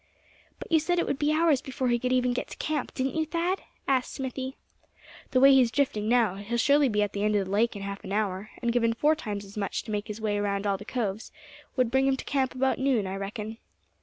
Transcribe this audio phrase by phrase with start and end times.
[0.57, 3.13] "But you said it would be hours before he could even get to camp, didn't
[3.13, 4.57] you, Thad?" asked Smithy.
[5.29, 7.83] "The way he's drifting now, he'll surely be at the end of the lake in
[7.83, 10.77] half an hour; and given four times as much to make his way round all
[10.79, 11.31] the coves,
[11.75, 13.59] would bring him to camp about noon, I reckon.